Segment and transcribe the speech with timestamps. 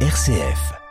[0.00, 0.85] RCF.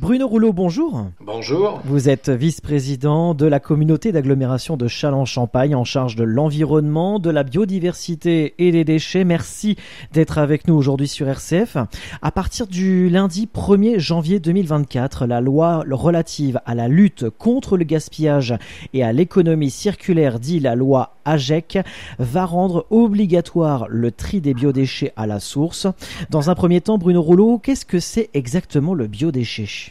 [0.00, 1.06] Bruno Rouleau, bonjour.
[1.20, 1.80] Bonjour.
[1.84, 7.44] Vous êtes vice-président de la communauté d'agglomération de Châlons-Champagne en charge de l'environnement, de la
[7.44, 9.22] biodiversité et des déchets.
[9.22, 9.76] Merci
[10.12, 11.76] d'être avec nous aujourd'hui sur RCF.
[12.22, 17.84] À partir du lundi 1er janvier 2024, la loi relative à la lutte contre le
[17.84, 18.52] gaspillage
[18.94, 21.78] et à l'économie circulaire, dit la loi AGEC,
[22.18, 25.86] va rendre obligatoire le tri des biodéchets à la source.
[26.30, 29.83] Dans un premier temps, Bruno Rouleau, qu'est-ce que c'est exactement le biodéchet?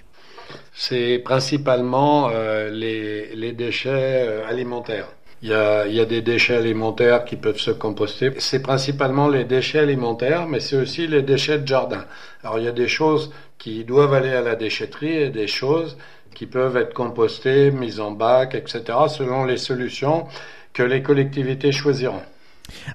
[0.74, 3.90] C'est principalement euh, les, déchets
[4.28, 5.08] euh, alimentaires.
[5.42, 8.32] Il y, a, il y, a, des déchets alimentaires qui peuvent se composter.
[8.38, 12.06] C'est principalement les déchets alimentaires, mais c'est aussi les déchets de jardin.
[12.44, 15.98] Alors il y a des choses qui doivent aller à la déchetterie et des choses
[16.34, 20.28] qui peuvent être compostées, mises en bac, etc., selon les solutions
[20.74, 22.22] que les collectivités choisiront.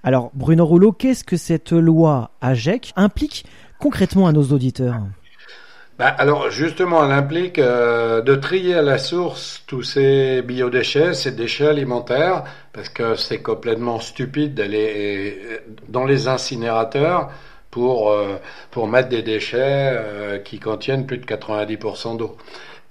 [0.03, 3.45] Alors Bruno Rouleau, qu'est-ce que cette loi AGEC implique
[3.79, 4.97] concrètement à nos auditeurs?
[5.98, 11.33] Bah, alors justement, elle implique euh, de trier à la source tous ces biodéchets, ces
[11.33, 15.58] déchets alimentaires, parce que c'est complètement stupide d'aller euh,
[15.89, 17.31] dans les incinérateurs
[17.73, 18.36] pour, euh,
[18.70, 22.36] pour mettre des déchets qui contiennent plus de 90% d'eau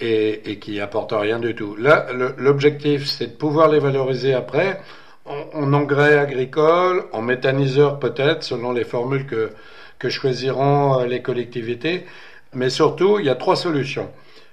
[0.02, 1.78] et, et qui apportent rien du tout.
[1.78, 4.82] Là, l'objectif, c'est de pouvoir les valoriser après
[5.26, 9.52] en, en engrais agricoles, en méthaniseur peut-être, selon les formules que,
[9.98, 12.06] que choisiront les collectivités
[12.53, 14.09] mais surtout, il y a trois solutions.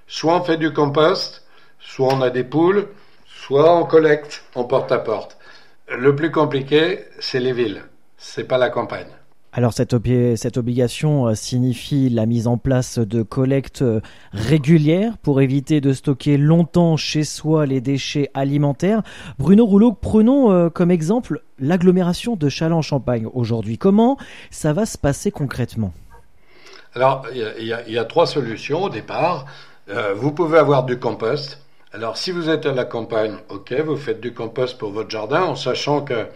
[0.07, 1.45] Soit on fait du compost,
[1.79, 2.87] soit on a des poules,
[3.25, 5.37] soit on collecte, on porte à porte.
[5.87, 7.83] Le plus compliqué, c'est les villes,
[8.17, 9.07] c'est pas la campagne.
[9.57, 9.95] Alors cette,
[10.35, 14.01] cette, obligation euh, signifie la mise en place de collectes euh,
[14.33, 19.01] régulières pour éviter de stocker longtemps chez soi les déchets alimentaires.
[19.39, 23.77] Bruno Rouleau, prenons euh, comme exemple l'agglomération de Châlons-Champagne aujourd'hui.
[23.77, 24.17] Comment
[24.51, 25.93] ça va se passer concrètement?
[26.95, 29.45] Alors, il y, a, trois solutions au départ.
[29.89, 31.59] Euh, vous pouvez avoir du compost.
[31.91, 35.43] Alors, si vous êtes à la campagne, ok, vous faites du compost pour votre jardin,
[35.43, 36.27] en sachant que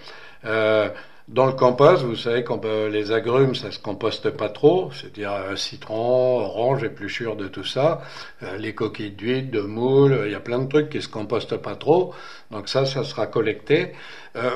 [0.43, 0.89] euh,
[1.29, 5.55] dans le compost, vous savez que les agrumes, ça se composte pas trop, c'est-à-dire euh,
[5.55, 8.01] citron, orange, épluchure de tout ça,
[8.43, 11.55] euh, les coquilles d'huile, de moules, il y a plein de trucs qui se compostent
[11.55, 12.13] pas trop.
[12.51, 13.93] Donc ça, ça sera collecté.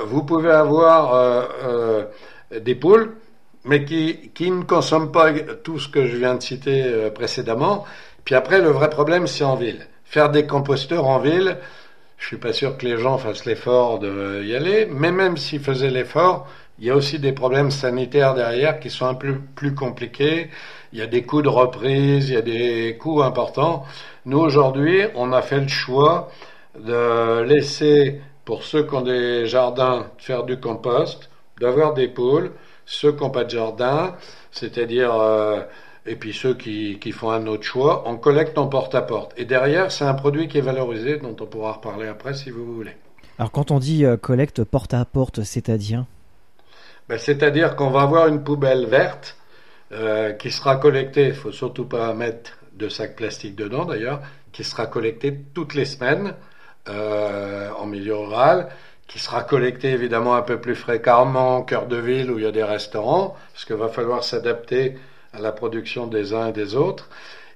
[0.06, 1.48] Vous pouvez avoir
[2.52, 3.16] des poules
[3.66, 5.32] mais qui, qui ne consomment pas
[5.64, 7.86] tout ce que je viens de citer euh, précédemment.
[8.26, 9.88] Puis après, le vrai problème, c'est en ville.
[10.06, 11.58] Faire des composteurs en ville,
[12.18, 15.60] je suis pas sûr que les gens fassent l'effort de y aller, mais même s'ils
[15.60, 16.48] faisaient l'effort,
[16.80, 20.50] il y a aussi des problèmes sanitaires derrière qui sont un peu plus compliqués.
[20.92, 23.86] Il y a des coûts de reprise, il y a des coûts importants.
[24.26, 26.30] Nous, aujourd'hui, on a fait le choix
[26.80, 31.30] de laisser, pour ceux qui ont des jardins, faire du compost,
[31.60, 32.52] d'avoir des poules,
[32.86, 34.16] ceux qui n'ont pas de jardin,
[34.52, 35.62] c'est-à-dire, euh,
[36.06, 39.34] et puis ceux qui, qui, font un autre choix, on collecte en porte-à-porte.
[39.38, 42.66] Et derrière, c'est un produit qui est valorisé, dont on pourra reparler après si vous
[42.74, 42.96] voulez.
[43.40, 46.06] Alors quand on dit euh, collecte porte-à-porte, c'est-à-dire?
[47.10, 49.38] Ben, C'est-à-dire qu'on va avoir une poubelle verte
[49.92, 54.64] euh, qui sera collectée, il faut surtout pas mettre de sacs plastiques dedans d'ailleurs, qui
[54.64, 56.36] sera collectée toutes les semaines
[56.86, 58.68] en milieu rural
[59.08, 62.48] qui sera collecté évidemment un peu plus fréquemment au cœur de ville où il y
[62.48, 64.98] a des restaurants, parce qu'il va falloir s'adapter
[65.34, 67.10] à la production des uns et des autres.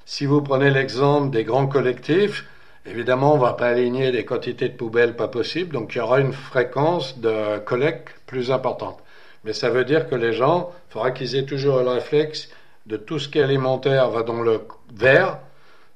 [0.05, 2.45] Si vous prenez l'exemple des grands collectifs,
[2.85, 6.01] évidemment, on ne va pas aligner des quantités de poubelles pas possible, donc il y
[6.01, 8.99] aura une fréquence de collecte plus importante.
[9.43, 12.49] Mais ça veut dire que les gens, il faudra qu'ils aient toujours le réflexe
[12.85, 14.61] de tout ce qui est alimentaire va dans le
[14.93, 15.39] vert,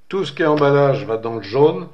[0.10, 1.88] tout ce qui est emballage va dans le jaune,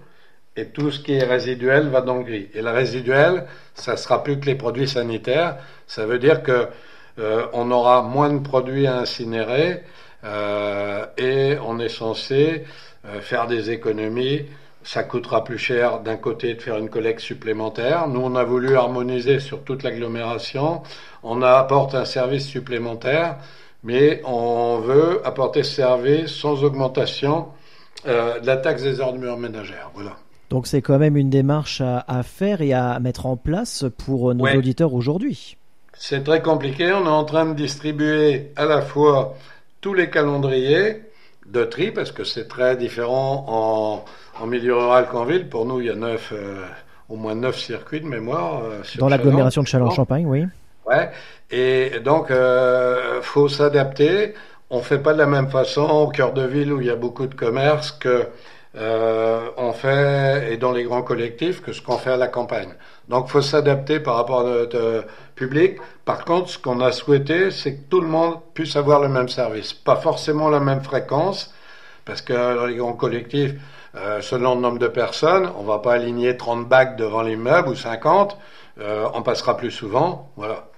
[0.57, 2.47] et tout ce qui est résiduel va dans le gris.
[2.55, 3.45] Et le résiduel,
[3.75, 5.57] ça sera plus que les produits sanitaires.
[5.85, 6.67] Ça veut dire que
[7.19, 9.83] euh, on aura moins de produits à incinérer
[10.23, 12.65] euh, et on est censé
[13.05, 14.45] euh, faire des économies.
[14.83, 18.07] Ça coûtera plus cher d'un côté de faire une collecte supplémentaire.
[18.07, 20.81] Nous, on a voulu harmoniser sur toute l'agglomération.
[21.23, 23.37] On apporte un service supplémentaire,
[23.83, 27.47] mais on veut apporter ce service sans augmentation
[28.05, 29.91] de la taxe des ordures ménagères.
[29.93, 30.15] Voilà.
[30.49, 34.45] Donc c'est quand même une démarche à, faire et à mettre en place pour nos
[34.45, 35.57] auditeurs aujourd'hui.
[35.93, 36.93] C'est très compliqué.
[36.93, 39.35] On est en train de distribuer à la fois
[39.81, 41.01] tous les calendriers
[41.47, 44.05] de tri, parce que c'est très différent
[44.39, 45.49] en, milieu rural qu'en ville.
[45.49, 46.63] Pour nous, il y a neuf, euh,
[47.09, 48.63] au moins neuf circuits de mémoire.
[48.63, 50.45] Euh, Dans l'agglomération de Châlons-Champagne, oui.
[50.85, 51.09] Ouais.
[51.49, 54.33] Et donc, euh, faut s'adapter.
[54.69, 56.95] On fait pas de la même façon au cœur de ville où il y a
[56.95, 58.27] beaucoup de commerce que
[58.77, 62.73] euh, on fait, et dans les grands collectifs, que ce qu'on fait à la campagne.
[63.09, 65.01] Donc, il faut s'adapter par rapport à notre euh,
[65.35, 65.77] public.
[66.05, 69.29] Par contre, ce qu'on a souhaité, c'est que tout le monde puisse avoir le même
[69.29, 69.73] service.
[69.73, 71.53] Pas forcément la même fréquence,
[72.05, 73.53] parce que dans les grands collectifs,
[73.95, 77.75] euh, selon le nombre de personnes, on va pas aligner 30 bacs devant l'immeuble ou
[77.75, 78.37] 50,
[78.79, 80.31] euh, on passera plus souvent.
[80.35, 80.69] Voilà.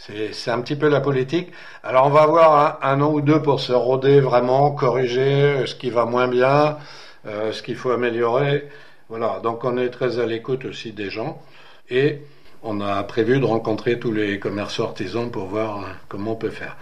[0.00, 1.52] C'est un petit peu la politique.
[1.82, 5.90] Alors on va avoir un, an ou deux pour se rôder vraiment, corriger ce qui
[5.90, 6.78] va moins bien,
[7.26, 8.68] euh, ce qu'il faut améliorer.
[9.10, 11.42] Voilà, donc on est très à l'écoute aussi des gens.
[11.90, 12.20] Et
[12.62, 16.76] on a prévu de rencontrer tous les commerçants artisans pour voir comment on peut faire.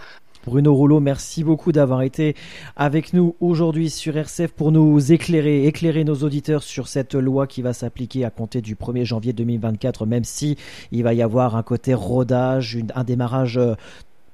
[0.49, 2.35] Bruno Rouleau, merci beaucoup d'avoir été
[2.75, 7.61] avec nous aujourd'hui sur RCF pour nous éclairer, éclairer nos auditeurs sur cette loi qui
[7.61, 10.57] va s'appliquer à compter du 1er janvier 2024, même si
[10.91, 13.75] il va y avoir un côté rodage, un démarrage euh,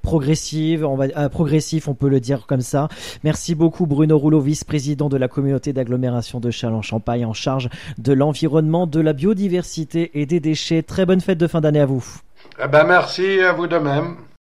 [0.00, 2.88] progressif, on va, euh, progressif, on peut le dire comme ça.
[3.22, 8.86] Merci beaucoup Bruno Rouleau, vice-président de la communauté d'agglomération de Châlons-Champagne en charge de l'environnement,
[8.86, 10.82] de la biodiversité et des déchets.
[10.82, 12.06] Très bonne fête de fin d'année à vous.
[12.58, 14.16] Eh ben merci à vous de même.